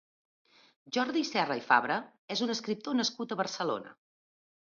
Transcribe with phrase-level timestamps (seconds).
[0.95, 1.97] Jordi Sierra i Fabra
[2.37, 3.93] és un escriptor nascut a Barcelona.